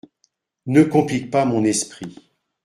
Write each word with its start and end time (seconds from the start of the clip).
Ne 0.65 0.81
complique 0.81 1.29
pas 1.29 1.45
mon 1.45 1.63
esprit. 1.63 2.15